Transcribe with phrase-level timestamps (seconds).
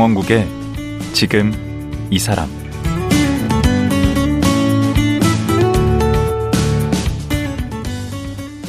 [0.00, 0.48] 강원국의
[1.12, 1.52] 지금
[2.08, 2.48] 이 사람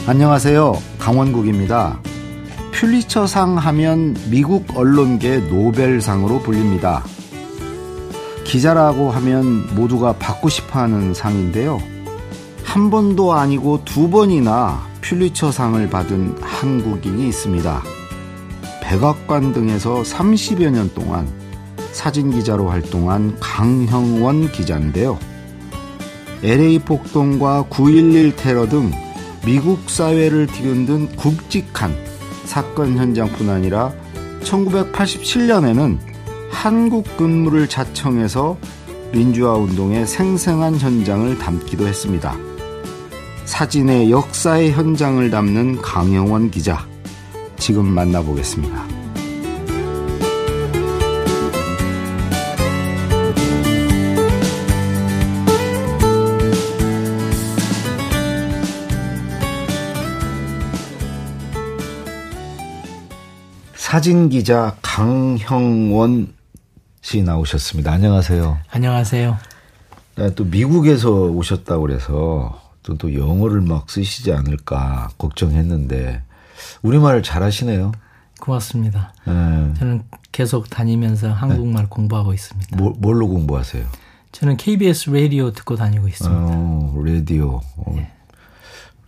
[0.05, 0.77] 안녕하세요.
[0.99, 2.01] 강원국입니다.
[2.73, 7.01] 퓰리처상 하면 미국 언론계 노벨상으로 불립니다.
[8.43, 11.79] 기자라고 하면 모두가 받고 싶어 하는 상인데요.
[12.65, 18.00] 한 번도 아니고 두 번이나 퓰리처상을 받은 한국인이 있습니다.
[18.91, 21.25] 백악관 등에서 30여 년 동안
[21.93, 25.17] 사진 기자로 활동한 강형원 기자인데요.
[26.43, 28.91] LA 폭동과 9.11 테러 등
[29.45, 31.95] 미국 사회를 뒤흔든 굵직한
[32.43, 33.93] 사건 현장뿐 아니라
[34.41, 35.98] 1987년에는
[36.49, 38.57] 한국 근무를 자청해서
[39.13, 42.35] 민주화 운동의 생생한 현장을 담기도 했습니다.
[43.45, 46.90] 사진의 역사의 현장을 담는 강영원 기자.
[47.62, 48.87] 지금 만나보겠습니다.
[63.76, 66.34] 사진 기자 강형원
[67.01, 67.91] 씨 나오셨습니다.
[67.91, 68.57] 안녕하세요.
[68.72, 69.38] 안녕하세요.
[70.16, 76.23] 네, 또 미국에서 오셨다고 그래서 또, 또 영어를 막 쓰시지 않을까 걱정했는데
[76.81, 77.91] 우리말 잘하시네요.
[78.40, 79.13] 고맙습니다.
[79.25, 79.34] 네.
[79.78, 81.90] 저는 계속 다니면서 한국말 네.
[81.90, 82.78] 공부하고 있습니다.
[82.78, 83.85] 뭐, 뭘로 공부하세요?
[84.31, 86.41] 저는 KBS 라디오 듣고 다니고 있습니다.
[86.41, 88.12] 어, 라디오, 어, 네.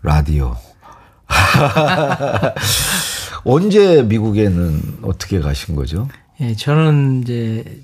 [0.01, 0.55] 라디오.
[3.45, 6.07] 언제 미국에는 어떻게 가신 거죠?
[6.39, 7.81] 예, 저는 이제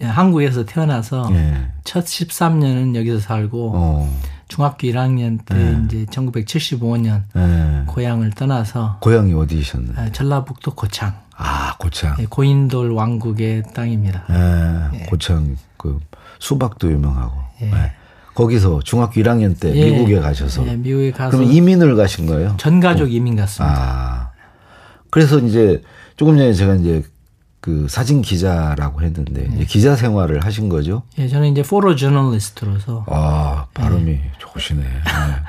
[0.00, 1.68] 한국에서 태어나서 예.
[1.84, 4.18] 첫 13년은 여기서 살고 어.
[4.52, 5.82] 중학교 1학년 때 네.
[5.86, 7.84] 이제 1975년 네.
[7.86, 9.94] 고향을 떠나서 고향이 어디셨나요?
[9.96, 11.14] 아, 전라북도 고창.
[11.34, 12.16] 아 고창.
[12.18, 14.24] 네, 고인돌 왕국의 땅입니다.
[14.92, 15.98] 네, 고창 그
[16.38, 17.34] 수박도 유명하고.
[17.62, 17.70] 예.
[17.70, 17.92] 네.
[18.34, 19.90] 거기서 중학교 1학년 때 예.
[19.90, 20.66] 미국에 가셔서.
[20.68, 21.34] 예, 미국에 가서.
[21.38, 22.54] 그럼 이민을 가신 거예요?
[22.58, 23.06] 전 가족 어.
[23.06, 23.74] 이민 갔습니다.
[23.74, 24.30] 아.
[25.08, 25.82] 그래서 이제
[26.16, 27.02] 조금 전에 제가 이제
[27.62, 29.64] 그 사진 기자라고 했는데 네.
[29.64, 31.04] 기자 생활을 하신 거죠?
[31.16, 34.32] 예, 저는 이제 photojournalist로서 아 발음이 네.
[34.38, 34.82] 좋으시네.
[34.82, 34.90] 네.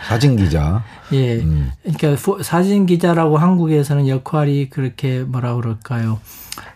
[0.08, 0.84] 사진 기자.
[1.12, 1.72] 예, 음.
[1.82, 6.20] 그러니까 포, 사진 기자라고 한국에서는 역할이 그렇게 뭐라 그럴까요?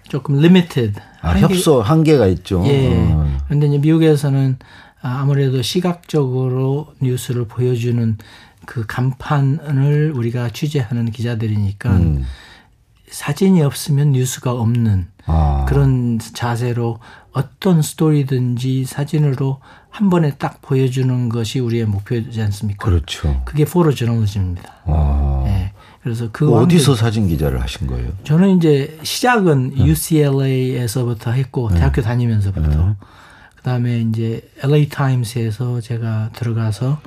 [0.10, 1.00] 조금 limited.
[1.22, 2.64] 아, 한계, 협소 한계가 있죠.
[2.66, 2.96] 예.
[2.96, 3.38] 어.
[3.46, 4.58] 그런데 이제 미국에서는
[5.02, 8.18] 아무래도 시각적으로 뉴스를 보여주는
[8.66, 11.92] 그 간판을 우리가 취재하는 기자들이니까.
[11.92, 12.26] 음.
[13.10, 15.66] 사진이 없으면 뉴스가 없는 아.
[15.68, 17.00] 그런 자세로
[17.32, 19.60] 어떤 스토리든지 사진으로
[19.90, 22.86] 한 번에 딱 보여주는 것이 우리의 목표지 않습니까?
[22.86, 23.42] 그렇죠.
[23.46, 24.74] 그게 포로 저널리즘입니다.
[24.86, 25.42] 아.
[25.46, 25.74] 네.
[26.02, 28.12] 그래서 그 어디서 사진 기자를 하신 거예요?
[28.24, 29.86] 저는 이제 시작은 네.
[29.86, 31.80] UCLA에서부터 했고 네.
[31.80, 32.96] 대학교 다니면서부터 네.
[33.58, 37.02] 그다음에 이제 LA 타임스에서 제가 들어가서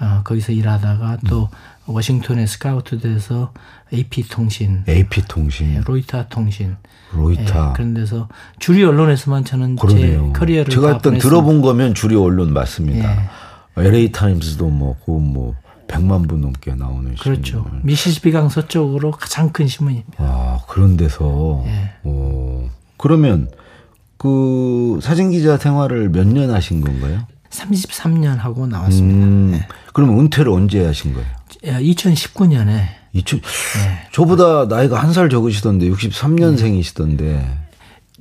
[0.00, 1.56] 어, 거기서 일하다가 또 음.
[1.86, 3.52] 워싱턴에 스카우트 돼서
[3.92, 6.76] AP 통신, AP 통신, 네, 로이타 통신,
[7.12, 8.28] 로이타 네, 그런 데서
[8.58, 10.32] 주류 언론에서만 저는 그러네요.
[10.32, 13.14] 제 커리어를 제가 일단 들어본 거면 주류 언론 맞습니다.
[13.14, 13.86] 네.
[13.86, 15.54] LA 타임스도 뭐, 그뭐
[15.88, 17.64] 100만 부 넘게 나오는 그렇죠.
[17.64, 17.80] 신문.
[17.84, 20.14] 미시시피강 서쪽으로 가장 큰 신문입니다.
[20.18, 21.62] 아, 그런 데서.
[21.66, 21.90] 네.
[22.04, 22.68] 오.
[22.96, 23.50] 그러면
[24.16, 27.26] 그 사진 기자 생활을 몇 년 하신 건가요?
[27.50, 29.26] 33년 하고 나왔습니다.
[29.26, 29.66] 음, 네.
[29.92, 31.28] 그럼 은퇴를 언제 하신 거예요?
[31.64, 32.82] 2019년에
[33.12, 34.08] 2000, 네.
[34.12, 37.64] 저보다 나이가 한 살 적으시던데 63년생이시던데.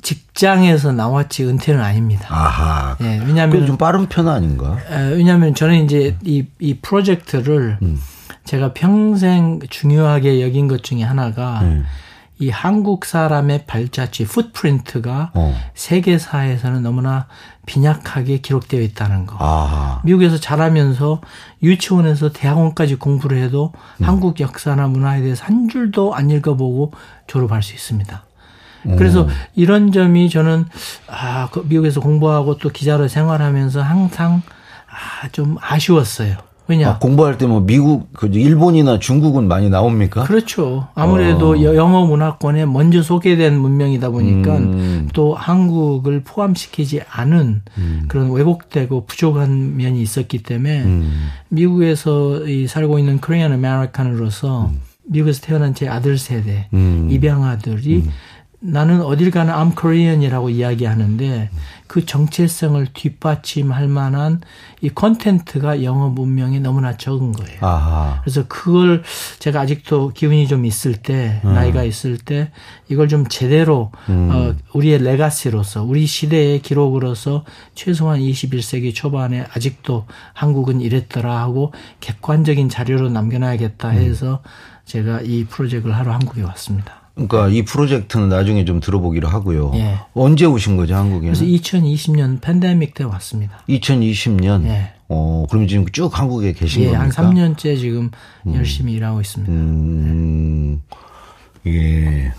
[0.01, 2.27] 직장에서 나왔지 은퇴는 아닙니다.
[2.29, 2.97] 아하.
[2.99, 4.77] 네, 왜냐하면 좀 빠른 편 아닌가?
[4.89, 7.97] 왜냐하면 저는 이제 이, 이 프로젝트를 음.
[8.43, 11.85] 제가 평생 중요하게 여긴 것 중에 하나가 음.
[12.43, 15.55] 이 한국 사람의 발자취, 풋프린트가 어.
[15.75, 17.27] 세계사에서는 너무나
[17.65, 19.37] 빈약하게 기록되어 있다는 거.
[19.39, 20.01] 아.
[20.03, 21.21] 미국에서 자라면서
[21.61, 24.05] 유치원에서 대학원까지 공부를 해도 음.
[24.05, 26.91] 한국 역사나 문화에 대해서 한 줄도 안 읽어보고
[27.27, 28.23] 졸업할 수 있습니다.
[28.97, 29.29] 그래서 음.
[29.55, 30.65] 이런 점이 저는
[31.07, 34.41] 아, 그 미국에서 공부하고 또 기자로 생활하면서 항상
[34.89, 36.35] 아, 좀 아쉬웠어요.
[36.67, 36.89] 왜냐?
[36.89, 40.23] 아, 공부할 때 뭐 미국, 그 일본이나 중국은 많이 나옵니까?
[40.23, 40.87] 그렇죠.
[40.95, 41.75] 아무래도 어.
[41.75, 45.09] 영어 문화권에 먼저 소개된 문명이다 보니까 음.
[45.13, 48.05] 또 한국을 포함시키지 않은 음.
[48.07, 51.29] 그런 왜곡되고 부족한 면이 있었기 때문에 음.
[51.49, 54.79] 미국에서 이 살고 있는 코리안 아메리칸으로서 음.
[55.05, 57.09] 미국에서 태어난 제 아들 세대 음.
[57.11, 58.09] 입양아들이 음.
[58.65, 61.49] 나는 어딜 가나 I'm Korean이라고 이야기하는데
[61.87, 64.39] 그 정체성을 뒷받침할 만한
[64.79, 67.57] 이 콘텐트가 영어 문명이 너무나 적은 거예요.
[67.59, 68.21] 아하.
[68.23, 69.03] 그래서 그걸
[69.39, 71.53] 제가 아직도 기운이 좀 있을 때 음.
[71.53, 72.51] 나이가 있을 때
[72.87, 74.29] 이걸 좀 제대로 음.
[74.31, 77.43] 어, 우리의 레가시로서 우리 시대의 기록으로서
[77.75, 84.49] 최소한 21세기 초반에 아직도 한국은 이랬더라 하고 객관적인 자료로 남겨놔야겠다 해서 음.
[84.85, 87.02] 제가 이 프로젝트를 하러 한국에 왔습니다.
[87.15, 89.71] 그러니까 이 프로젝트는 나중에 좀 들어보기로 하고요.
[89.75, 89.99] 예.
[90.15, 91.27] 언제 오신 거죠, 한국에?
[91.27, 93.59] 그래서 2020년 팬데믹 때 왔습니다.
[93.69, 94.65] 2020년?
[94.65, 94.93] 예.
[95.09, 97.03] 어, 그럼 지금 쭉 한국에 계신 예, 겁니까?
[97.23, 98.09] 한 3년째 지금
[98.47, 98.55] 음.
[98.55, 99.51] 열심히 일하고 있습니다.
[99.53, 100.81] 음,
[101.67, 102.33] 예.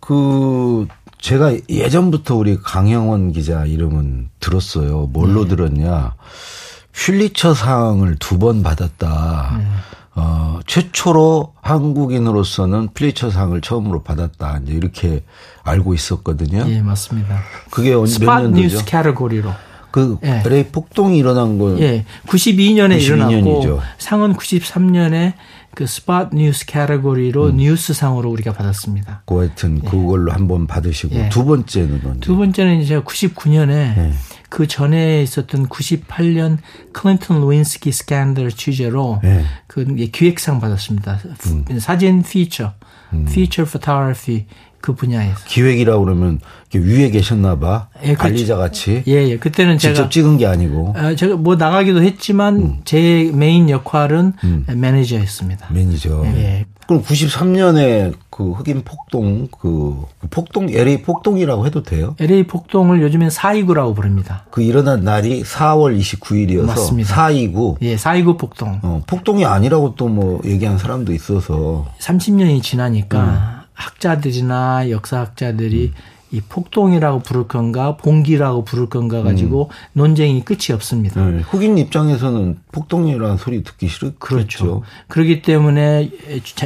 [0.00, 0.86] 그,
[1.18, 5.06] 제가 예전부터 우리 강영원 기자 이름은 들었어요.
[5.06, 5.56] 뭘로 네.
[5.56, 6.14] 들었냐.
[6.92, 9.56] 퓰리처 상을 두 번 받았다.
[9.58, 9.64] 네.
[10.16, 14.60] 어, 최초로 한국인으로서는 플리처상을 처음으로 받았다.
[14.62, 15.24] 이제 이렇게
[15.64, 16.64] 알고 있었거든요.
[16.68, 17.40] 예, 맞습니다.
[17.70, 18.52] 그게 몇 년도죠?
[18.52, 19.50] 뉴스 캐러고리로.
[19.90, 20.42] 그 예.
[20.44, 22.04] LA 폭동이 일어난 거 예.
[22.26, 23.02] 92년에 92년이죠.
[23.04, 25.34] 일어났고 상은 93년에
[25.74, 27.56] 그 스팟 뉴스 캐러고리로 음.
[27.56, 29.22] 뉴스상으로 우리가 받았습니다.
[29.26, 29.88] 그 하여튼 예.
[29.88, 31.28] 그걸로 한번 받으시고 예.
[31.28, 32.20] 두 번째는 언제?
[32.20, 34.12] 두 번째는 이제 99년에 예.
[34.48, 36.58] 그 전에 있었던 98년
[36.92, 39.44] 클린턴 르윈스키 스캔들 취재로 예.
[39.66, 41.18] 그 기획상 받았습니다.
[41.46, 41.78] 음.
[41.80, 42.74] 사진 feature,
[43.12, 43.26] 음.
[43.26, 44.46] feature photography
[44.84, 45.38] 그 분야에서.
[45.46, 46.40] 기획이라고 그러면
[46.74, 47.88] 위에 계셨나 봐.
[48.02, 48.18] 예, 그렇죠.
[48.18, 49.02] 관리자 같이.
[49.06, 49.38] 예, 예.
[49.38, 50.92] 그때는 직접 제가 찍은 게 아니고.
[50.94, 52.80] 아, 제가 뭐 나가기도 했지만 음.
[52.84, 54.66] 제 메인 역할은 음.
[54.68, 55.68] 매니저였습니다.
[55.72, 56.22] 매니저.
[56.26, 56.66] 예.
[56.86, 62.14] 그럼 93년에 그 흑인 폭동 그 폭동 LA 폭동이라고 해도 돼요?
[62.20, 64.44] LA 폭동을 요즘엔 429라고 부릅니다.
[64.50, 67.14] 그 일어난 날이 4월 29일이어서 맞습니다.
[67.14, 67.78] 429.
[67.80, 68.80] 예, 429 폭동.
[68.82, 73.53] 어, 폭동이 아니라고 또 뭐 얘기한 사람도 있어서 30년이 지나니까 음.
[73.74, 76.14] 학자들이나 역사학자들이 음.
[76.30, 80.00] 이 폭동이라고 부를 건가 봉기라고 부를 건가 가지고 음.
[80.00, 81.24] 논쟁이 끝이 없습니다.
[81.24, 81.40] 네.
[81.42, 84.18] 흑인 입장에서는 폭동이라는 소리 듣기 싫었죠.
[84.18, 84.82] 그렇죠.
[85.06, 86.10] 그렇기 때문에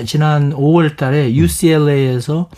[0.06, 2.48] 지난 5월 달에 UCLA에서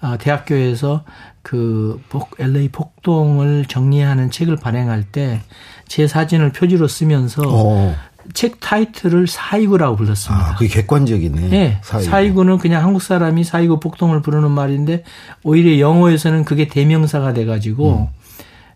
[0.00, 1.04] 아, 대학교에서
[1.42, 2.00] 그
[2.40, 5.40] LA 폭동을 정리하는 책을 발행할 때
[5.88, 7.94] 제 사진을 표지로 쓰면서 어.
[8.34, 10.46] 책 타이틀을 사이구라고 불렀습니다.
[10.50, 11.48] 아, 그게 객관적이네.
[11.48, 11.80] 네.
[11.82, 12.44] 사이구.
[12.44, 15.04] 는 그냥 한국 사람이 사이구 폭동을 부르는 말인데
[15.42, 18.18] 오히려 영어에서는 그게 대명사가 돼가지고 음.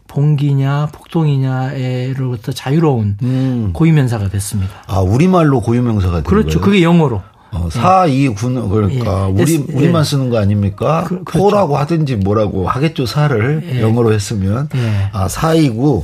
[0.09, 3.71] 봉기냐 폭동이냐로부터 자유로운 음.
[3.73, 4.73] 고유명사가 됐습니다.
[4.87, 6.61] 아 우리말로 고유명사가 그렇죠.
[6.61, 6.65] 거예요?
[6.65, 7.23] 그게 영어로.
[7.53, 8.13] 어, 4, 예.
[8.13, 9.43] 2, 9는 그러니까 예.
[9.43, 9.75] 우리 예.
[9.75, 11.05] 우리만 쓰는 거 아닙니까?
[11.07, 11.49] 그, 그렇죠.
[11.49, 13.05] 4라고 하든지 뭐라고 하겠죠.
[13.05, 13.83] 4를 예.
[13.83, 15.11] 영어로 했으면 예.
[15.13, 16.03] 아 4, 2, 9.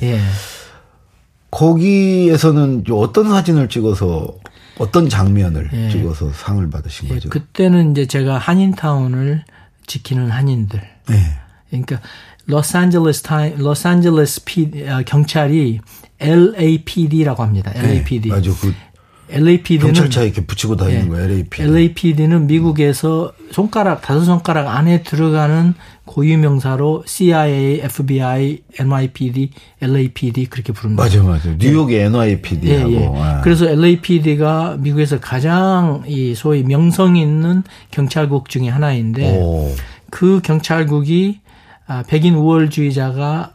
[1.51, 4.39] 거기에서는 어떤 사진을 찍어서
[4.79, 5.91] 어떤 장면을 예.
[5.91, 7.15] 찍어서 상을 받으신 예.
[7.15, 7.29] 거죠?
[7.31, 9.45] 그때는 이제 제가 한인타운을
[9.87, 10.81] 지키는 한인들.
[11.11, 11.15] 예.
[11.71, 12.01] 그러니까
[12.47, 15.81] 로스앤젤레스 타임, 로스앤젤레스 피, 어, 경찰이
[16.21, 17.73] LAPD라고 합니다.
[17.75, 18.29] LAPD.
[18.29, 18.51] 네, 맞아.
[18.61, 18.75] 그
[19.31, 21.25] LAPD는 경찰차 이렇게 붙이고 다니는 예, 거예요.
[21.25, 21.63] LAPD.
[21.63, 29.51] LAPD는 미국에서 손가락 다섯 손가락 안에 들어가는 고유 명사로 CIA, FBI, NYPD,
[29.83, 31.03] LAPD 그렇게 부릅니다.
[31.03, 31.55] 맞아, 맞아.
[31.59, 32.05] 뉴욕의 예.
[32.05, 32.91] NYPD하고.
[32.93, 33.13] 예, 예.
[33.15, 33.41] 아.
[33.43, 39.75] 그래서 LAPD가 미국에서 가장 이 소위 명성 있는 경찰국 중의 하나인데 오.
[40.11, 41.41] 그 경찰국이
[41.87, 43.53] 아, 백인 우월주의자가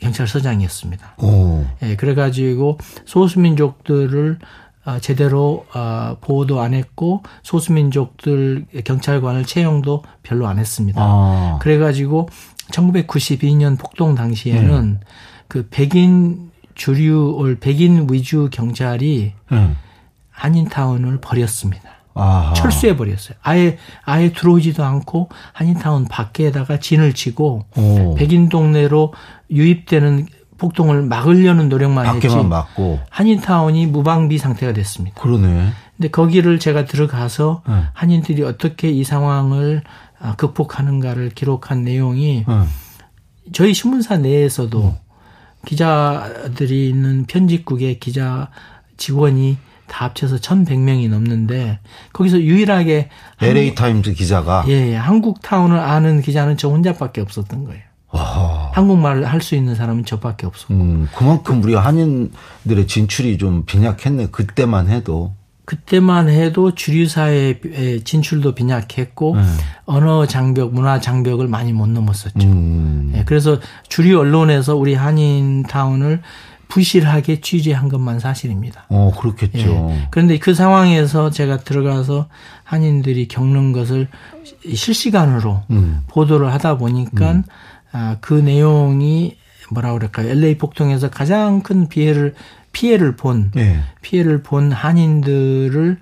[0.00, 1.16] 경찰서장이었습니다.
[1.18, 1.64] 오.
[1.82, 4.67] 예, 그래가지고 소수민족들을 아,
[5.00, 11.00] 제대로 아, 보호도 안 했고 소수민족들 경찰관을 채용도 별로 안 했습니다.
[11.02, 11.58] 아.
[11.60, 12.28] 그래가지고
[12.72, 15.00] 1992년 폭동 당시에는 음.
[15.48, 19.76] 그 백인 주류 백인 위주 경찰이 음.
[20.30, 21.90] 한인타운을 버렸습니다.
[22.14, 22.52] 아하.
[22.54, 23.36] 철수해 버렸어요.
[23.42, 28.14] 아예 아예 들어오지도 않고 한인타운 밖에다가 진을 치고 오.
[28.14, 29.12] 백인 동네로
[29.50, 30.26] 유입되는
[30.58, 32.28] 폭동을 막으려는 노력만 했지.
[32.36, 33.00] 막고.
[33.10, 35.20] 한인타운이 무방비 상태가 됐습니다.
[35.20, 35.70] 그러네.
[35.96, 37.84] 근데 거기를 제가 들어가서 네.
[37.92, 39.82] 한인들이 어떻게 이 상황을
[40.20, 42.64] 아, 극복하는가를 기록한 내용이 네.
[43.52, 44.92] 저희 신문사 내에서도 음.
[45.64, 48.50] 기자들이 있는 편집국의 기자
[48.96, 51.80] 직원이 다 합쳐서 1,100명이 넘는데
[52.12, 53.08] 거기서 유일하게
[53.40, 57.82] LA 타임즈 기자가 예, 예, 한국 타운을 아는 기자는 저 혼자밖에 없었던 거예요.
[58.10, 58.70] 와.
[58.74, 60.74] 한국말을 할 수 있는 사람은 저밖에 없었고.
[60.74, 64.28] 음, 그만큼 우리 한인들의 진출이 좀 빈약했네.
[64.30, 65.34] 그때만 해도.
[65.64, 67.60] 그때만 해도 주류사의
[68.04, 69.42] 진출도 빈약했고 네.
[69.84, 72.40] 언어 장벽, 문화 장벽을 많이 못 넘었었죠.
[72.40, 73.10] 음.
[73.12, 76.22] 네, 그래서 주류 언론에서 우리 한인 타운을
[76.68, 78.84] 부실하게 취재한 것만 사실입니다.
[78.88, 79.58] 어, 그렇겠죠.
[79.90, 80.08] 예.
[80.10, 82.28] 그런데 그 상황에서 제가 들어가서
[82.64, 84.08] 한인들이 겪는 것을
[84.74, 86.00] 실시간으로 음.
[86.08, 87.44] 보도를 하다 보니까 음.
[87.92, 89.36] 아, 그 내용이
[89.70, 90.28] 뭐라 그럴까요?
[90.30, 92.34] LA 폭동에서 가장 큰 피해를
[92.72, 93.80] 피해를 본 예.
[94.02, 95.98] 피해를 본 한인들을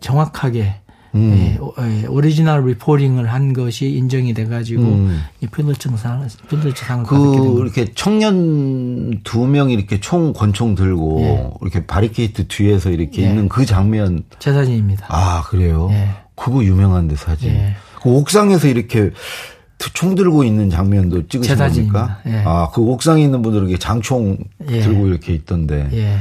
[0.00, 0.74] 정확하게
[1.14, 1.32] 음.
[1.32, 5.22] 예, 예, original reporting을 한 것이 인정이 돼가지고 음.
[5.40, 11.50] 이 퓰리처상 퓰리처상을 그 이렇게 청년 두 명이 이렇게 총 권총 들고 예.
[11.62, 13.28] 이렇게 바리케이트 뒤에서 이렇게 예.
[13.28, 15.06] 있는 그 장면 제 사진입니다.
[15.08, 15.88] 아 그래요?
[15.92, 16.10] 예.
[16.34, 17.50] 그거 유명한데 사진.
[17.50, 17.76] 예.
[18.02, 19.10] 그 옥상에서 이렇게
[19.78, 22.18] 총 들고 있는 장면도 찍으신 겁니까?
[22.26, 22.42] 예.
[22.44, 24.38] 아, 그 옥상에 있는 분들 이렇게 장총
[24.70, 24.80] 예.
[24.80, 25.88] 들고 이렇게 있던데.
[25.92, 26.18] 예.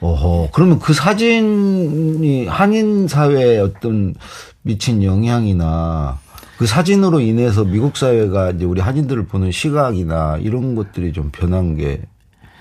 [0.00, 0.50] 어허.
[0.52, 4.14] 그러면 그 사진이 한인 사회에 어떤
[4.62, 6.18] 미친 영향이나
[6.56, 12.02] 그 사진으로 인해서 미국 사회가 이제 우리 한인들을 보는 시각이나 이런 것들이 좀 변한 게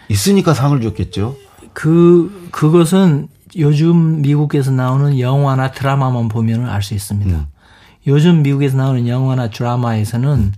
[0.09, 1.35] 있으니까 상을 줬겠죠?
[1.73, 7.37] 그, 그것은 요즘 미국에서 나오는 영화나 드라마만 보면 알 수 있습니다.
[7.37, 7.45] 음.
[8.07, 10.53] 요즘 미국에서 나오는 영화나 드라마에서는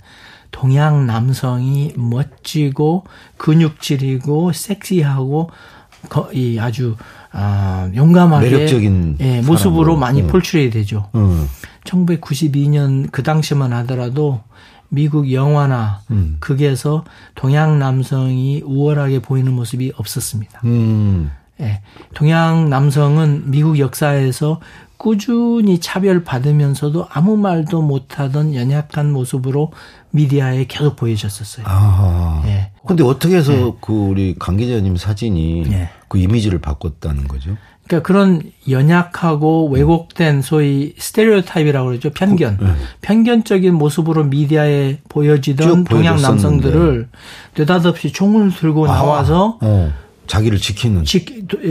[0.51, 3.03] 동양 남성이 멋지고
[3.38, 5.50] 근육질이고 섹시하고
[6.34, 6.96] 이 아주
[7.32, 10.27] 아, 용감하게 매력적인 예, 모습으로 많이 음.
[10.27, 11.10] 포출이 되죠.
[11.15, 11.48] 음.
[11.84, 14.41] 1992년 그 당시만 하더라도
[14.89, 16.38] 미국 영화나 음.
[16.39, 17.03] 극에서
[17.36, 20.62] 동양 남성이 우월하게 보이는 모습이 없었습니다.
[20.63, 21.32] 음.
[21.62, 21.82] 예,
[22.15, 24.60] 동양 남성은 미국 역사에서
[25.00, 29.72] 꾸준히 차별받으면서도 아무 말도 못하던 연약한 모습으로
[30.12, 31.65] 미디어에 계속 보여졌었어요.
[31.70, 32.44] 아.
[32.46, 32.72] 예.
[32.86, 33.72] 근데 어떻게 해서 예.
[33.79, 35.89] 그 우리 강 기자님 사진이 예.
[36.10, 37.56] 그 이미지를 바꿨다는 거죠?
[37.88, 42.10] 그러니까 그런 연약하고 왜곡된 소위 스테레오타입이라고 그러죠.
[42.12, 42.58] 편견.
[42.58, 42.72] 그, 네.
[43.00, 47.08] 편견적인 모습으로 미디어에 보여지던 동양 남성들을
[47.58, 48.96] 느닷없이 총을 들고 아.
[48.96, 49.94] 나와서 어.
[50.30, 51.26] 자기를 지키는 지,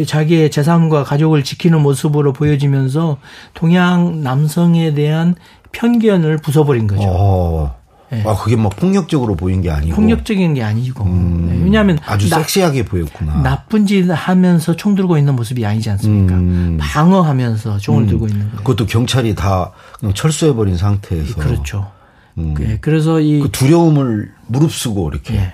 [0.07, 3.19] 자기의 재산과 가족을 지키는 모습으로 보여지면서
[3.55, 5.37] 동양 남성에 대한
[5.73, 7.05] 편견을 부숴버린 거죠.
[7.07, 7.79] 어.
[8.11, 8.25] 네.
[8.27, 9.95] 아, 그게 뭐 폭력적으로 보인 게 아니고.
[9.95, 11.05] 폭력적인 게 아니고.
[11.05, 11.63] 음, 네.
[11.63, 11.99] 왜냐하면.
[12.07, 13.43] 아주 나, 섹시하게 보였구나.
[13.43, 16.35] 나쁜 짓 하면서 총 들고 있는 모습이 아니지 않습니까?
[16.35, 16.79] 음.
[16.81, 18.09] 방어하면서 총을 음.
[18.09, 18.57] 들고 있는 거예요.
[18.57, 19.73] 그것도 경찰이 다
[20.15, 21.37] 철수해 버린 상태에서.
[21.37, 21.91] 그렇죠.
[22.39, 22.55] 음.
[22.59, 22.79] 네.
[22.81, 23.41] 그래서 이.
[23.41, 25.35] 그 두려움을 무릅쓰고 이렇게.
[25.35, 25.53] 예.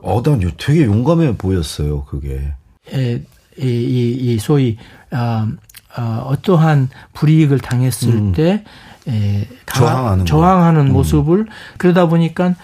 [0.00, 2.52] 어, 난 되게 용감해 보였어요, 그게.
[2.92, 3.22] 예,
[3.58, 4.78] 이, 이, 이 소위,
[5.10, 5.48] 아,
[5.96, 8.32] 어, 어떠한 불이익을 당했을 음.
[8.32, 8.64] 때,
[9.08, 10.92] 에, 다, 저항하는, 저항하는 음.
[10.92, 11.46] 모습을
[11.78, 12.54] 그러다 보니까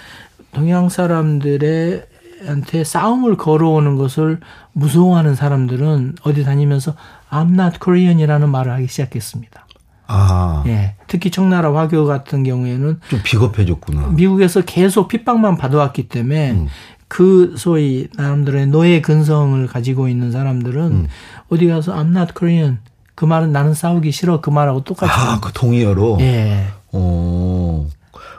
[0.53, 2.07] 동양 사람들의
[2.47, 4.41] 한테 싸움을 걸어오는 것을
[4.73, 6.95] 무서워하는 사람들은 어디 다니면서
[7.31, 9.67] I'm not Korean이라는 말을 하기 시작했습니다.
[10.07, 10.63] 아.
[10.67, 10.95] 예.
[11.07, 14.09] 특히 청나라 화교 같은 경우에는 좀 비겁해졌구나.
[14.09, 16.69] 미국에서 계속 핍박만 받아왔기 때문에 음.
[17.09, 21.07] 그 소위 나름대로의 노예 근성을 가지고 있는 사람들은 음.
[21.49, 22.79] 어디 가서 I'm not Korean
[23.15, 26.19] 그 말은 나는 싸우기 싫어 그 말하고 똑같이 아, 그 동의어로.
[26.21, 26.67] 예.
[26.93, 27.89] 어.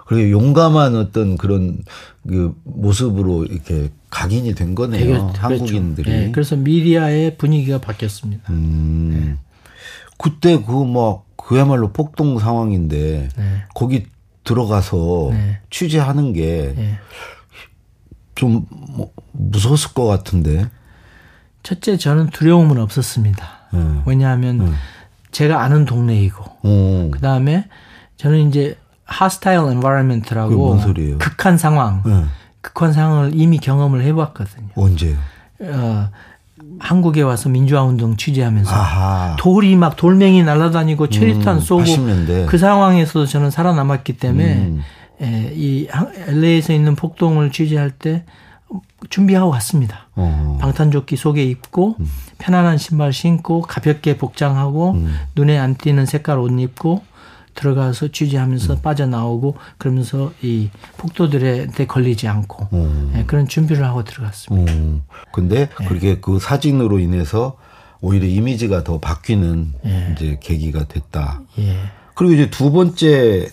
[0.06, 1.80] 그리고 용감한 어떤 그런
[2.28, 5.06] 그 모습으로 이렇게 각인이 된 거네요.
[5.06, 5.34] 그렇죠.
[5.36, 6.10] 한국인들이.
[6.10, 8.44] 네, 그래서 미디어의 분위기가 바뀌었습니다.
[8.52, 9.10] 음.
[9.14, 9.36] 네.
[10.18, 13.64] 그때 그뭐 그야말로 폭동 상황인데 네.
[13.74, 14.06] 거기
[14.44, 15.60] 들어가서 네.
[15.70, 16.98] 취재하는 게 네.
[18.36, 18.66] 좀
[18.96, 20.70] 뭐 무서웠을 것 같은데.
[21.64, 23.46] 첫째 저는 두려움은 없었습니다.
[23.74, 24.02] 네.
[24.06, 24.72] 왜냐하면 네.
[25.32, 27.12] 제가 아는 동네이고 오.
[27.12, 27.68] 그다음에
[28.18, 28.78] 저는 이제
[29.12, 30.80] hostile environment라고
[31.18, 32.24] 극한 상황, 네.
[32.62, 34.70] 극한 상황을 이미 경험을 해봤거든요.
[34.76, 35.18] 언제요?
[35.62, 36.10] 어,
[36.80, 39.36] 한국에 와서 민주화 운동 취재하면서 아하.
[39.40, 42.46] 돌이 막 돌멩이 날아다니고 체리탄 음, 쏘고 80년대.
[42.48, 44.82] 그 상황에서도 저는 살아남았기 때문에 음.
[45.22, 45.88] 에, 이
[46.28, 48.24] LA에서 있는 폭동을 취재할 때
[49.10, 50.08] 준비하고 갔습니다.
[50.16, 50.58] 어.
[50.60, 52.06] 방탄조끼 속에 입고 음.
[52.38, 55.16] 편안한 신발 신고 가볍게 복장하고 음.
[55.36, 57.04] 눈에 안 띄는 색깔 옷 입고
[57.54, 58.82] 들어가서 취재하면서 음.
[58.82, 63.10] 빠져나오고 그러면서 이 폭도들한테 걸리지 않고 어.
[63.14, 64.74] 네, 그런 준비를 하고 들어갔습니다.
[64.74, 65.02] 어.
[65.32, 65.86] 근데 네.
[65.86, 67.58] 그렇게 그 사진으로 인해서
[68.02, 70.14] 오히려 이미지가 더 바뀌는 네.
[70.16, 71.42] 이제 계기가 됐다.
[71.60, 71.78] 예.
[72.14, 73.50] 그리고 이제 두 번째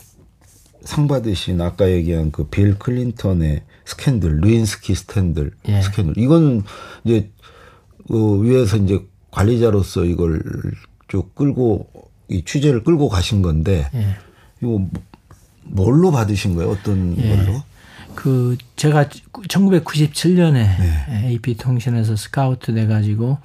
[0.85, 5.81] 상 받으신 아까 얘기한 그 빌 클린턴의 스캔들, 르윈스키 스탠들 예.
[5.83, 6.17] 스캔들.
[6.19, 6.63] 이건
[7.05, 7.31] 이제
[8.09, 10.43] 그 위에서 이제 관리자로서 이걸
[11.09, 11.89] 쭉 끌고
[12.29, 14.17] 이 취재를 끌고 가신 건데 예.
[14.61, 14.91] 이거 뭐,
[15.65, 16.71] 뭘로 받으신 거예요?
[16.71, 17.37] 어떤 예.
[17.37, 17.63] 걸로?
[18.15, 21.23] 그 제가 1997년에 네.
[21.29, 23.39] AP 통신에서 스카우트 돼 가지고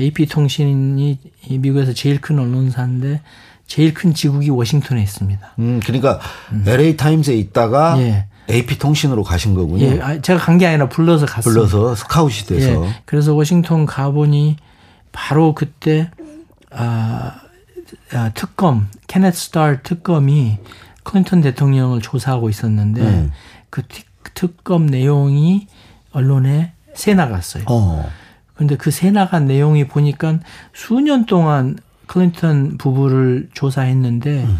[0.00, 1.18] AP 통신이
[1.50, 3.20] 미국에서 제일 큰 언론사인데
[3.68, 5.52] 제일 큰 지국이 워싱턴에 있습니다.
[5.60, 6.18] 음, 그러니까
[6.52, 6.64] 음.
[6.66, 8.26] LA 타임스에 있다가 예.
[8.50, 9.84] AP 통신으로 가신 거군요.
[9.84, 11.52] 예, 아, 제가 간 게 아니라 불러서 갔어요.
[11.54, 12.84] 불러서 스카웃이 돼서.
[12.86, 14.56] 예, 그래서 워싱턴 가보니
[15.12, 16.10] 바로 그때
[16.70, 17.40] 아,
[18.12, 20.58] 아 특검 케넷 스타 특검이
[21.04, 23.30] 클린턴 대통령을 조사하고 있었는데 네.
[23.70, 23.82] 그
[24.34, 25.66] 특검 내용이
[26.12, 27.64] 언론에 새 나갔어요.
[27.68, 28.08] 어.
[28.54, 30.38] 근데 그 새 나간 내용이 보니까
[30.74, 34.58] 수년 동안 클린턴 부부를 조사했는데 음.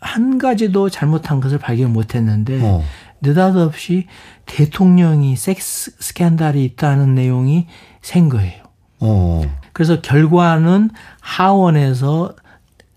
[0.00, 2.84] 한 가지도 잘못한 것을 발견 못 했는데 어.
[3.20, 4.06] 느닷없이
[4.46, 7.66] 대통령이 섹스 스캔들이 있다는 내용이
[8.02, 8.62] 샌 거예요.
[9.00, 9.42] 어.
[9.72, 12.34] 그래서 결과는 하원에서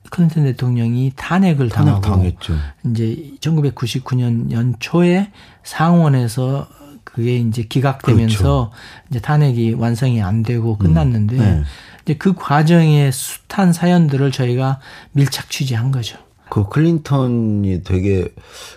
[0.09, 2.53] 클린턴 대통령이 탄핵을 당하고 당했죠.
[2.85, 5.31] 이제 1999년 연초에
[5.63, 6.67] 상원에서
[7.03, 8.71] 그게 이제 기각되면서 그렇죠.
[9.09, 11.39] 이제 탄핵이 완성이 안 되고 끝났는데 음.
[11.39, 11.63] 네.
[12.03, 14.79] 이제 그 과정의 숱한 사연들을 저희가
[15.11, 16.17] 밀착 취재한 거죠.
[16.49, 18.27] 그 클린턴이 되게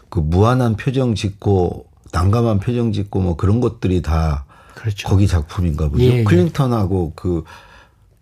[0.08, 5.08] 그 무한한 표정 짓고 난감한 표정 짓고 뭐 그런 것들이 다 그렇죠.
[5.08, 6.04] 거기 작품인가 보죠.
[6.04, 6.24] 예, 예.
[6.24, 7.44] 클린턴하고 그,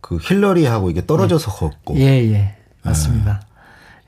[0.00, 1.58] 그 힐러리하고 이게 떨어져서 예.
[1.58, 1.98] 걷고.
[1.98, 2.56] 예, 예.
[2.82, 3.42] 맞습니다.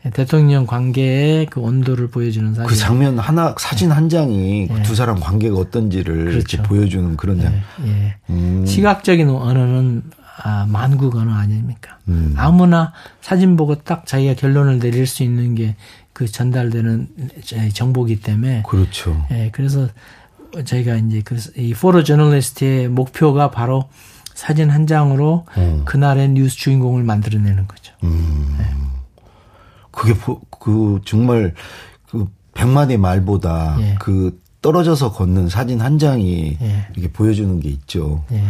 [0.05, 0.11] 예.
[0.11, 2.69] 대통령 관계의 그 온도를 보여주는 사진.
[2.69, 4.83] 그 장면 하나, 사진 한 장이 예.
[4.83, 6.39] 두 사람 관계가 어떤지를 그렇죠.
[6.39, 7.53] 이렇게 보여주는 그런 장.
[7.85, 7.89] 예.
[7.89, 8.17] 예.
[8.31, 8.65] 음.
[8.67, 10.03] 시각적인 언어는
[10.43, 11.99] 아, 만국 언어 아닙니까?
[12.09, 12.35] 음.
[12.37, 15.77] 아무나 사진 보고 딱 자기가 결론을 내릴 수 있는 게
[16.15, 17.09] 그 전달되는
[17.75, 18.63] 정보기 때문에.
[18.69, 19.27] 그렇죠.
[19.33, 19.89] 예, 그래서
[20.65, 23.89] 저희가 이제 그 이 포로 저널리스트의 목표가 바로
[24.33, 25.83] 사진 한 장으로 음.
[25.85, 27.95] 그날의 뉴스 주인공을 만들어내는 거죠.
[28.05, 28.55] 음.
[28.59, 28.65] 네.
[29.91, 30.15] 그게
[30.61, 31.55] 그 정말
[32.09, 33.97] 그 백마디 말보다 예.
[33.99, 36.87] 그 떨어져서 걷는 사진 한 장이 예.
[36.95, 38.25] 이렇게 보여주는 게 있죠.
[38.31, 38.45] 예.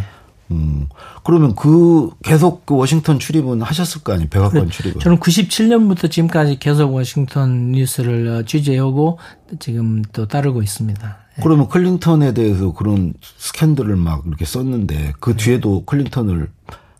[0.51, 0.89] 음.
[1.25, 4.29] 그러면 그 계속 그 워싱턴 출입은 하셨을 거 아니에요?
[4.29, 5.01] 백악관 출입은.
[5.01, 9.19] 저는 97년부터 지금까지 계속 워싱턴 뉴스를 어, 취재하고
[9.59, 11.17] 지금 또 따르고 있습니다.
[11.39, 11.43] 예.
[11.43, 15.37] 그러면 클린턴에 대해서 그런 스캔들을 막 이렇게 썼는데 그 예.
[15.37, 16.49] 뒤에도 클린턴을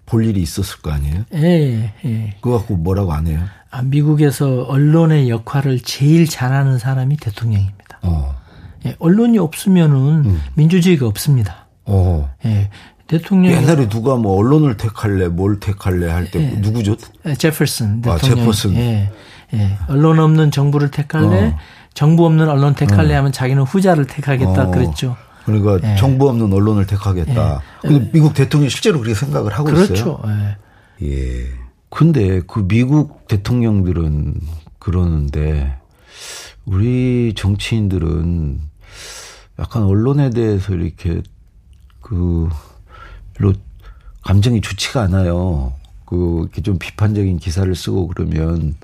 [0.07, 1.25] 볼 일이 있었을 거 아니에요?
[1.35, 2.37] 예, 예.
[2.41, 3.41] 그거 갖고 뭐라고 안 해요?
[3.71, 7.99] 아, 미국에서 언론의 역할을 제일 잘하는 사람이 대통령입니다.
[8.03, 8.35] 어.
[8.87, 10.41] 예, 언론이 없으면은 음.
[10.55, 11.67] 민주주의가 없습니다.
[11.87, 12.31] 어.
[12.45, 12.71] 예,
[13.07, 16.57] 대통령 옛날에 누가 뭐 언론을 택할래, 뭘 택할래 할때 예.
[16.59, 16.97] 누구죠?
[17.39, 18.15] 제퍼슨 대통령.
[18.15, 18.75] 아, 제퍼슨.
[18.77, 19.11] 예.
[19.53, 19.79] 예.
[19.89, 21.59] 언론 없는 정부를 택할래, 어.
[21.93, 23.19] 정부 없는 언론 택할래 어.
[23.19, 24.71] 하면 자기는 후자를 택하겠다 어.
[24.71, 25.17] 그랬죠.
[25.45, 25.97] 그러니까 예.
[25.97, 27.63] 정부 없는 언론을 택하겠다.
[27.85, 27.89] 예.
[27.89, 29.95] 근데 미국 대통령이 실제로 그렇게 생각을 하고 그렇죠.
[29.95, 30.17] 있어요.
[30.17, 30.23] 그렇죠.
[31.03, 31.07] 예.
[31.07, 31.47] 예.
[31.91, 34.41] 근데 그 미국 대통령들은
[34.79, 35.77] 그러는데
[36.65, 38.61] 우리 정치인들은
[39.59, 41.23] 약간 언론에 대해서 이렇게
[42.01, 42.49] 그
[43.35, 43.53] 별로
[44.23, 45.75] 감정이 좋지가 않아요.
[46.07, 48.75] 그 이렇게 좀 비판적인 기사를 쓰고 그러면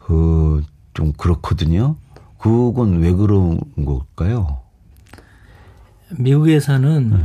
[0.00, 0.62] 그
[0.94, 1.96] 좀 그렇거든요.
[2.38, 4.60] 그건 왜 그런 걸까요?
[6.10, 7.24] 미국에서는 네.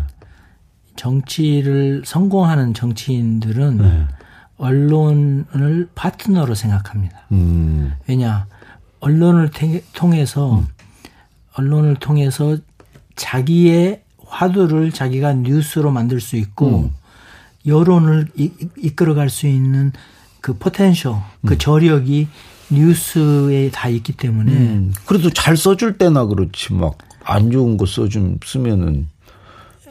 [0.96, 4.08] 정치를 성공하는 정치인들은 네.
[4.58, 7.26] 언론을 파트너로 생각합니다.
[7.34, 7.94] 음.
[8.08, 8.48] 왜냐
[9.02, 9.50] 언론을
[9.94, 10.68] 통해서 음.
[11.56, 12.58] 언론을 통해서
[13.16, 14.04] 자기의
[14.36, 16.92] 화두를 자기가 뉴스로 만들 수 있고 음.
[17.66, 19.92] 여론을 이, 이끌어갈 수 있는
[20.42, 21.58] 그 potential, 그 음.
[21.58, 22.28] 저력이
[22.70, 24.94] 뉴스에 다 있기 때문에 음.
[25.06, 29.08] 그래도 잘 써줄 때나 그렇지 막 안 좋은 거 써좀 쓰면은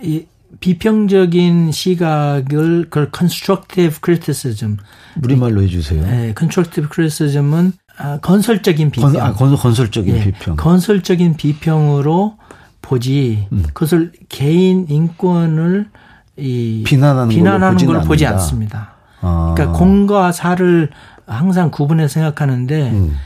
[0.02, 0.24] 이
[0.60, 4.76] 비평적인 시각을 그걸 constructive criticism
[5.22, 6.02] 우리말로 해주세요.
[6.02, 9.12] 네, constructive criticism은 아, 건설적인 비평.
[9.12, 10.56] 건, 아, 건설적인 네, 비평.
[10.56, 12.36] 건설적인 비평으로
[12.84, 13.62] 보지 음.
[13.68, 15.88] 그것을 개인 인권을
[16.36, 18.92] 이 비난하는, 비난하는 걸 보지 않습니다.
[19.20, 19.54] 아.
[19.54, 20.90] 그러니까 공과 사를
[21.26, 23.16] 항상 구분해 생각하는데 음.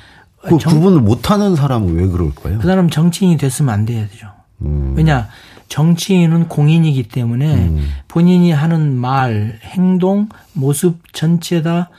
[0.42, 2.58] 그 정, 구분을 못하는 사람은 왜 그럴까요?
[2.58, 4.28] 그 사람 정치인이 됐으면 안 돼야죠.
[4.62, 4.94] 음.
[4.96, 5.28] 왜냐
[5.68, 7.88] 정치인은 공인이기 때문에 음.
[8.06, 11.90] 본인이 하는 말, 행동, 모습 전체 다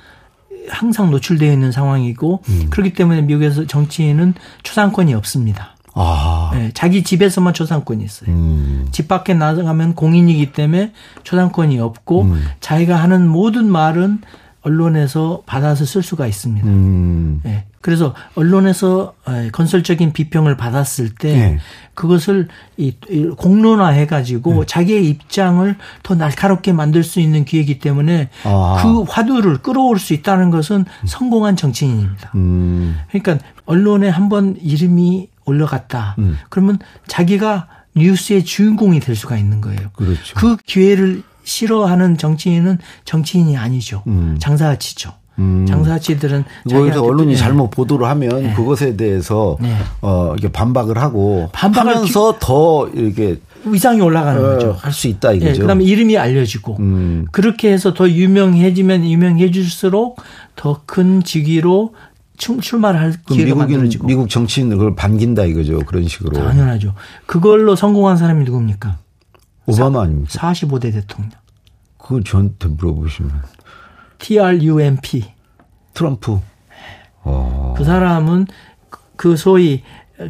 [0.69, 2.67] 항상 노출되어 있는 상황이고 음.
[2.69, 5.75] 그렇기 때문에 미국에서 정치인은 초상권이 없습니다.
[5.99, 6.51] 아.
[6.53, 8.31] 네, 자기 집에서만 초상권이 있어요.
[8.31, 8.88] 음.
[8.91, 12.43] 집 밖에 나가면 공인이기 때문에 초상권이 없고 음.
[12.62, 14.21] 자기가 하는 모든 말은
[14.62, 16.67] 언론에서 받아서 쓸 수가 있습니다.
[16.67, 17.41] 음.
[17.43, 17.65] 네.
[17.81, 19.13] 그래서 언론에서
[19.53, 21.59] 건설적인 비평을 받았을 때 네.
[21.93, 22.93] 그것을 이
[23.38, 24.65] 공론화해 가지고 네.
[24.65, 28.79] 자기의 입장을 더 날카롭게 만들 수 있는 기회이기 때문에 아.
[28.81, 32.31] 그 화두를 끌어올 수 있다는 것은 성공한 정치인입니다.
[32.35, 32.97] 음.
[33.12, 36.15] 그러니까 언론에 한번 이름이 올라갔다.
[36.19, 36.38] 음.
[36.49, 39.79] 그러면 자기가 뉴스의 주인공이 될 수가 있는 거예요.
[39.93, 40.35] 그렇죠.
[40.35, 44.03] 그 기회를 싫어하는 정치인은 정치인이 아니죠.
[44.07, 44.38] 음.
[44.39, 45.12] 장사치죠.
[45.39, 45.65] 음.
[45.67, 47.38] 장사치들은 거기서 언론이 네.
[47.38, 48.53] 잘못 보도를 하면 네.
[48.53, 49.73] 그것에 대해서 네.
[50.01, 54.75] 어 이게 반박을 하고 반박하면서 더 이렇게 위상이 올라가는 어, 거죠.
[54.79, 55.51] 할 수 있다 이거죠.
[55.53, 57.25] 네, 그다음에 이름이 알려지고 음.
[57.31, 60.21] 그렇게 해서 더 유명해지면 유명해질수록
[60.55, 61.93] 더 큰 직위로
[62.39, 65.80] 출마를 할 기회가 미국인, 미국 정치인을 그걸 반긴다 이거죠.
[65.82, 66.38] 그런 식으로.
[66.38, 66.95] 당연하죠.
[67.25, 68.97] 그걸로 성공한 사람이 누굽니까?
[69.67, 70.32] 오바마 아닙니까?
[70.32, 71.32] 45대 대통령.
[71.97, 73.32] 그걸 저한테 물어보시면.
[74.17, 75.25] TRUMP.
[75.93, 76.39] 트럼프.
[77.23, 77.75] 어.
[77.78, 78.47] 그 사람은
[79.15, 79.84] 그 소위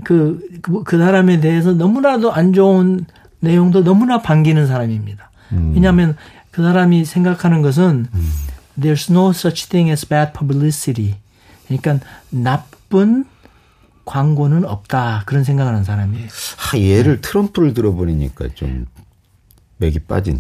[0.04, 3.06] 그, 그, 그 사람에 대해서 너무나도 안 좋은
[3.40, 5.32] 내용도 너무나 반기는 사람입니다.
[5.54, 5.72] 음.
[5.74, 6.16] 왜냐하면
[6.52, 8.32] 그 사람이 생각하는 것은 음.
[8.80, 11.16] there's no such thing as bad publicity.
[11.78, 13.26] 그러니까 나쁜
[14.06, 16.28] 광고는 없다 그런 생각하는 사람이에요.
[16.28, 18.88] 아, 예를 트럼프를 들어버리니까 좀
[19.78, 20.40] 맥이 빠지네.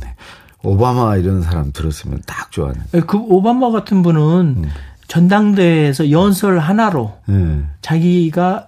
[0.63, 2.79] 오바마 이런 사람 들었으면 딱 좋아하네.
[3.07, 4.69] 그 오바마 같은 분은 음.
[5.07, 7.69] 전당대회에서 연설 하나로 음.
[7.81, 8.67] 자기가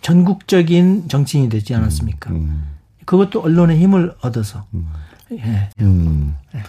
[0.00, 2.30] 전국적인 정치인이 되지 않았습니까?
[2.30, 2.36] 음.
[2.36, 2.76] 음.
[3.04, 4.66] 그것도 언론의 힘을 얻어서.
[4.74, 4.88] 음.
[5.32, 5.70] 예.
[5.80, 6.36] 음.
[6.54, 6.62] 네.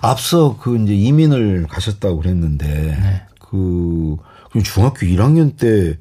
[0.00, 3.22] 앞서 그 이제 이민을 가셨다고 그랬는데 네.
[3.40, 4.16] 그
[4.62, 5.96] 중학교 1학년 때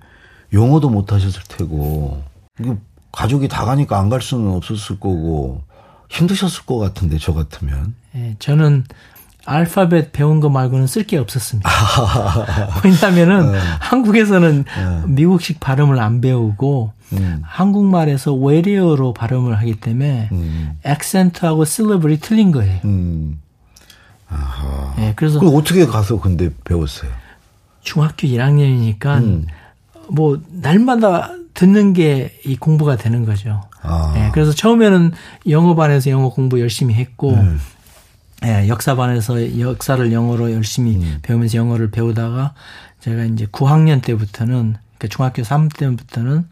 [0.54, 2.24] 영어도 못 하셨을 테고
[2.60, 2.78] 이거
[3.12, 5.62] 가족이 다 가니까 안 갈 수는 없었을 거고
[6.10, 7.96] 힘드셨을 것 같은데 저 같으면.
[8.16, 8.84] 예, 저는
[9.46, 11.70] 알파벳 배운 거 말고는 쓸 게 없었습니다.
[12.84, 13.60] 왜냐하면은 네.
[13.80, 15.02] 한국에서는 네.
[15.08, 17.42] 미국식 발음을 안 배우고 음.
[17.44, 20.80] 한국말에서 외래어로 발음을 하기 때문에 음.
[20.84, 22.80] 액센트하고 실러블이 틀린 거예요.
[22.86, 23.40] 음.
[24.28, 24.94] 아하.
[24.98, 27.12] 네, 그래서 그 어떻게 가서 근데 배웠어요?
[27.86, 29.48] 중학교 1학년이니까 음.
[30.10, 33.64] 뭐 날마다 듣는 게 이 공부가 되는 거죠.
[33.82, 34.12] 아.
[34.14, 35.12] 네, 그래서 처음에는
[35.50, 37.60] 영어반에서 영어 공부 열심히 했고 음.
[38.44, 41.20] 예, 역사반에서 역사를 영어로 열심히 음.
[41.24, 42.54] 배우면서 영어를 배우다가
[43.00, 46.46] 제가 이제 9학년 때부터는 그러니까 중학교 3 때부터는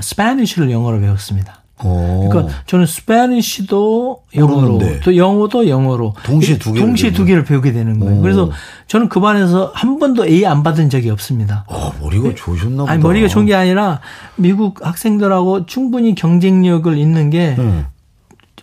[0.00, 1.62] Spanish를 영어로 배웠습니다.
[1.84, 2.28] 오.
[2.28, 5.00] 그러니까 저는 Spanish도 영어로 모르는데.
[5.00, 8.18] 또 영어도 영어로 동시에 두개 동시에 두 개를 배우게 되는 거예요.
[8.18, 8.22] 오.
[8.22, 8.50] 그래서
[8.86, 11.64] 저는 그 반에서 한 번도 A 안 받은 적이 없습니다.
[11.68, 12.92] 아, 머리가 좋으셨나 보다.
[12.92, 14.00] 아니, 머리가 좋은 게 아니라
[14.36, 17.86] 미국 학생들하고 충분히 경쟁력을 있는 게 네.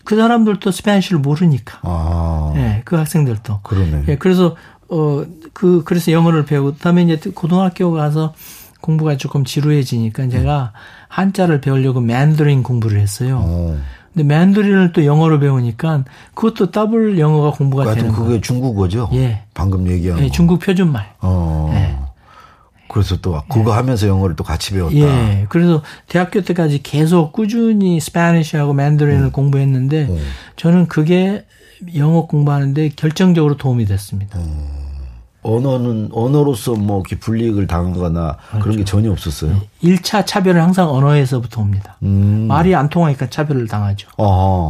[0.04, 1.80] 그 사람들도 스페니쉬를 모르니까.
[1.82, 2.54] 아.
[2.56, 3.62] 예, 그 학생들도.
[3.64, 4.04] 그러네.
[4.08, 4.56] 예, 그래서
[4.90, 5.24] 어
[5.56, 8.34] 그 그래서 영어를 배우고 그다음에 이제 고등학교 가서
[8.86, 10.72] 공부가 조금 지루해지니까 제가
[11.08, 13.40] 한자를 배우려고 맨드린 공부를 했어요.
[13.40, 13.78] 오.
[14.14, 18.24] 근데 맨드린을 또 영어로 배우니까 그것도 더블 영어가 공부가 되는 거예요.
[18.24, 19.10] 그게 중국어죠?
[19.14, 19.42] 예.
[19.54, 21.16] 방금 얘기한 예, 중국 표준말.
[21.22, 21.72] 어.
[21.74, 21.98] 예.
[22.88, 23.76] 그래서 또 그거 예.
[23.76, 24.96] 하면서 영어를 또 같이 배웠다.
[24.96, 25.46] 예.
[25.50, 29.32] 그래서 대학교 때까지 계속 꾸준히 Spanish하고 Mandarin을 음.
[29.32, 30.18] 공부했는데 음.
[30.56, 31.44] 저는 그게
[31.98, 34.40] 영어 공부하는데 결정적으로 도움이 됐습니다.
[34.40, 34.75] 음.
[35.46, 38.64] 언어는 언어로서 뭐 이렇게 불이익을 당하거나 그렇죠.
[38.64, 39.62] 그런 게 전혀 없었어요.
[39.84, 41.98] 1차 차별은 항상 언어에서부터 옵니다.
[42.04, 42.48] 음.
[42.48, 44.10] 말이 안 통하니까 차별을 당하죠.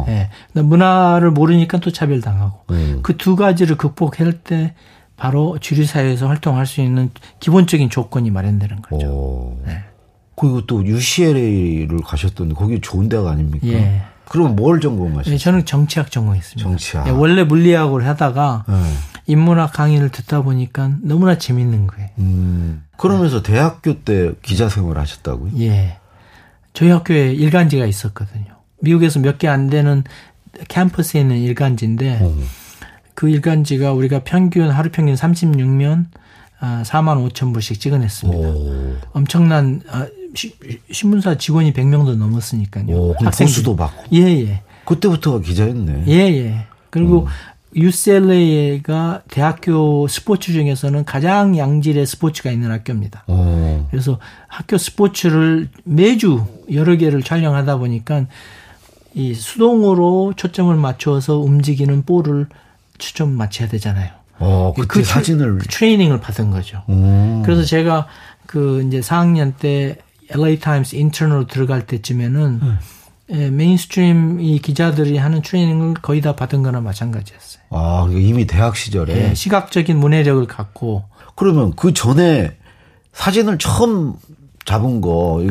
[0.08, 0.30] 예.
[0.60, 2.60] 문화를 모르니까 또 차별 당하고.
[2.70, 3.00] 음.
[3.02, 4.74] 그두 가지를 극복할 때
[5.16, 7.10] 바로 주류 사회에서 활동할 수 있는
[7.40, 9.56] 기본적인 조건이 마련되는 거죠.
[9.64, 9.82] 네.
[10.36, 13.66] 그리고 또 UCLA를 가셨던데 거기 좋은 데가 아닙니까?
[13.68, 14.02] 예.
[14.28, 15.32] 그럼 뭘 전공하셨어요?
[15.32, 16.68] 네, 저는 정치학 전공했습니다.
[16.68, 17.04] 정치학.
[17.06, 18.74] 네, 원래 물리학을 하다가 네.
[19.26, 22.08] 인문학 강의를 듣다 보니까 너무나 재밌는 거예요.
[22.18, 22.84] 음.
[22.96, 23.52] 그러면서 네.
[23.52, 25.52] 대학교 때 기자 생활을 하셨다고요?
[25.58, 25.98] 예.
[26.72, 28.46] 저희 학교에 일간지가 있었거든요.
[28.80, 30.04] 미국에서 몇 개 안 되는
[30.68, 32.34] 캠퍼스에 있는 일간지인데 어.
[33.14, 36.06] 그 일간지가 우리가 평균 하루 평균 36면
[36.58, 38.48] 아, 4만 5천 부씩 찍어냈습니다.
[38.48, 38.96] 오.
[39.12, 40.54] 엄청난 아, 시,
[40.90, 42.86] 신문사 직원이 100명도 넘었으니까요.
[42.88, 44.04] 오, 학생 수도 받고.
[44.14, 44.62] 예, 예.
[44.84, 46.04] 그때부터가 기자였네.
[46.08, 46.66] 예, 예.
[46.90, 47.26] 그리고 음.
[47.76, 53.24] UCLA가 대학교 스포츠 중에서는 가장 양질의 스포츠가 있는 학교입니다.
[53.26, 53.86] 오.
[53.90, 58.24] 그래서 학교 스포츠를 매주 여러 개를 촬영하다 보니까
[59.14, 62.46] 이 수동으로 초점을 맞춰서 움직이는 볼을
[62.98, 64.10] 초점 맞춰야 되잖아요.
[64.38, 66.82] 어, 그 사진을 그 트레이닝을 받은 거죠.
[66.88, 67.42] 오.
[67.44, 68.06] 그래서 제가
[68.46, 69.98] 그 이제 4학년 때
[70.30, 72.68] LA 타임스 인턴으로 들어갈 때쯤에는 네.
[73.30, 77.62] 예, mainstream 이 기자들이 하는 트레이닝을 거의 다 받은 거나 마찬가지였어요.
[77.70, 82.56] 아, 이미 대학 시절에 예, 시각적인 문해력을 갖고 그러면 그 전에
[83.12, 84.14] 사진을 처음
[84.64, 85.42] 잡은 거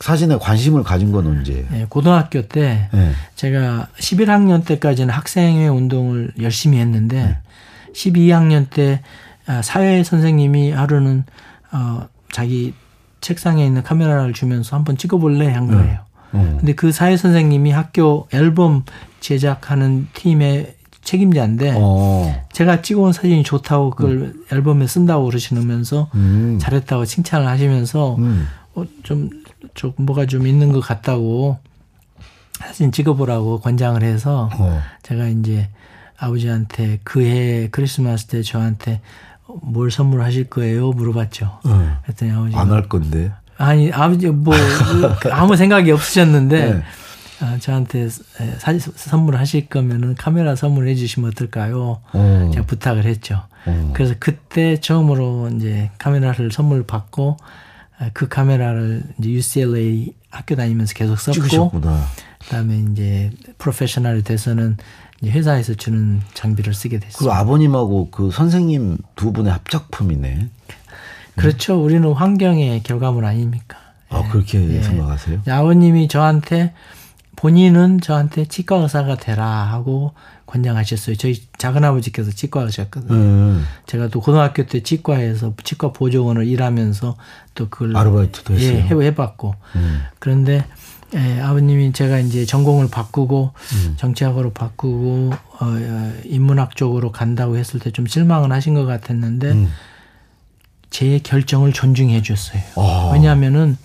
[0.00, 1.66] 사진에 관심을 가진 건 언제?
[1.70, 3.12] 네, 고등학교 때 네.
[3.34, 7.38] 제가 11학년 때까지는 학생회 운동을 열심히 했는데 네.
[7.92, 9.02] 12학년 때
[9.46, 11.24] 아, 사회 선생님이 하루는
[11.72, 12.72] 어 자기
[13.20, 15.74] 책상에 있는 카메라를 주면서 한번 찍어볼래 한 네.
[15.74, 16.09] 거예요.
[16.32, 16.40] 네.
[16.40, 16.56] 어.
[16.58, 18.84] 근데 그 사회 선생님이 학교 앨범
[19.20, 22.42] 제작하는 팀에 책임자인데 어.
[22.52, 24.44] 제가 찍어온 사진이 좋다고 그걸 음.
[24.52, 26.58] 앨범에 쓴다고 그러시면서 음.
[26.60, 28.46] 잘했다고 칭찬을 하시면서 음.
[28.74, 29.30] 어, 좀,
[29.74, 31.58] 좀 뭐가 좀 있는 것 같다고
[32.58, 34.80] 사진 찍어보라고 권장을 해서 어.
[35.02, 35.68] 제가 이제
[36.18, 39.00] 아버지한테 그 해 크리스마스 때 저한테
[39.62, 40.90] 뭘 선물하실 거예요?
[40.92, 41.60] 물어봤죠.
[41.64, 41.98] 어.
[42.04, 43.32] 그랬더니 아버지 안 할 건데.
[43.60, 44.54] 아니 아버지 뭐
[45.30, 46.82] 아무 생각이 없으셨는데 네.
[47.40, 48.08] 아, 저한테
[48.58, 52.00] 사진 선물하실 거면은 카메라 선물해 주시면 어떨까요?
[52.12, 52.50] 어.
[52.54, 53.42] 제가 부탁을 했죠.
[53.66, 53.92] 어.
[53.94, 57.36] 그래서 그때 처음으로 이제 카메라를 선물 받고
[57.98, 62.06] 아, 그 카메라를 이제 UCLA 학교 다니면서 계속 썼고 찍으셨구나.
[62.40, 64.78] 그다음에 이제 프로페셔널이 돼서는
[65.22, 67.28] 회사에서 주는 장비를 쓰게 됐어요.
[67.28, 70.48] 그 아버님하고 그 선생님 두 분의 합작품이네.
[71.36, 71.82] 그렇죠.
[71.82, 73.78] 우리는 환경의 결과물 아닙니까?
[74.08, 74.82] 아, 그렇게 예.
[74.82, 75.42] 생각하세요?
[75.48, 76.72] 아버님이 저한테
[77.36, 80.12] 본인은 저한테 치과 의사가 되라 하고
[80.46, 81.14] 권장하셨어요.
[81.16, 83.14] 저희 작은 아버지께서 치과 의사셨거든요.
[83.14, 83.64] 음.
[83.86, 87.16] 제가 또 고등학교 때 치과에서 치과 보조원을 일하면서
[87.54, 88.84] 또 그걸 아르바이트도 했어요.
[89.00, 90.02] 예, 해봤고 음.
[90.18, 90.64] 그런데
[91.14, 93.94] 예, 아버님이 제가 이제 전공을 바꾸고 음.
[93.96, 99.70] 정치학으로 바꾸고 어, 어, 인문학 쪽으로 간다고 했을 때 좀 실망을 하신 것 같았는데 음.
[100.90, 102.60] 제 결정을 존중해 줬어요.
[102.76, 103.10] 아.
[103.12, 103.76] 왜냐하면은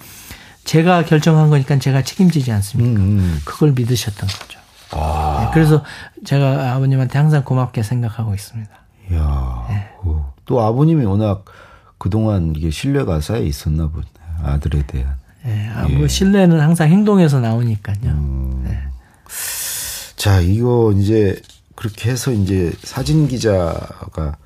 [0.63, 2.99] 제가 결정한 거니까 제가 책임지지 않습니까?
[2.99, 3.19] 음.
[3.19, 3.41] 음.
[3.45, 4.59] 그걸 믿으셨던 거죠.
[4.91, 5.41] 아.
[5.45, 5.83] 네, 그래서
[6.25, 8.71] 제가 아버님한테 항상 고맙게 생각하고 있습니다.
[9.11, 9.65] 이야.
[9.69, 9.87] 네.
[10.45, 11.45] 또 아버님이 워낙
[11.97, 14.05] 그동안 이게 신뢰가 쌓여 있었나 보네.
[14.43, 15.15] 아들에 대한.
[15.43, 16.07] 네, 아, 뭐 예.
[16.07, 17.97] 신뢰는 항상 행동에서 나오니까요.
[18.05, 18.63] 음.
[18.65, 18.79] 네.
[20.15, 21.39] 자, 이거 이제
[21.75, 24.37] 그렇게 해서 이제 사진 기자가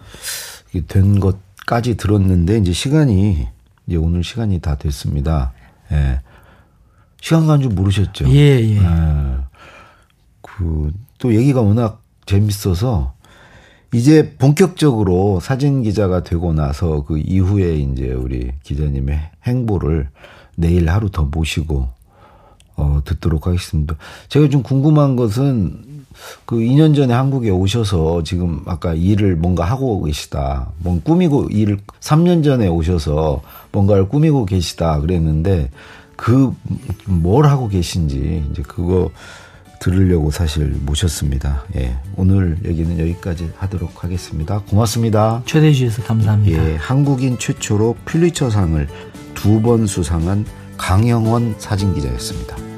[0.88, 1.38] 된 것
[1.70, 3.48] 까지 들었는데 이제 시간이
[3.86, 5.54] 이제 오늘 시간이 다 됐습니다.
[5.92, 6.20] 예.
[7.22, 8.28] 시간 간 줄 모르셨죠?
[8.30, 8.78] 예, 예.
[8.78, 8.82] 예.
[10.42, 13.14] 그 또 얘기가 워낙 재밌어서
[13.94, 20.10] 이제 본격적으로 사진 기자가 되고 나서 그 이후에 이제 우리 기자님의 행보를
[20.56, 21.90] 내일 하루 더 모시고
[22.78, 23.96] 어, 듣도록 하겠습니다.
[24.30, 25.84] 제가 좀 궁금한 것은
[26.46, 30.70] 그 2년 전에 한국에 오셔서 지금 아까 일을 뭔가 하고 계시다.
[30.80, 35.70] 뭔 꾸미고 일을 3년 전에 오셔서 뭔가를 꾸미고 계시다 그랬는데
[36.16, 36.52] 그
[37.06, 39.10] 뭘 하고 계신지 이제 그거
[39.80, 41.64] 들으려고 사실 모셨습니다.
[41.78, 41.96] 예.
[42.18, 44.60] 오늘 얘기는 여기까지 하도록 하겠습니다.
[44.70, 45.42] 고맙습니다.
[45.46, 46.72] 초대해 주셔서 감사합니다.
[46.72, 46.76] 예.
[46.76, 48.88] 한국인 최초로 퓰리처상을
[49.36, 50.46] 두 번 수상한
[50.78, 52.69] 강영원 사진기자였습니다.